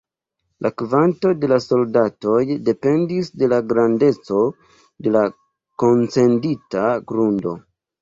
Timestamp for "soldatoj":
1.65-2.39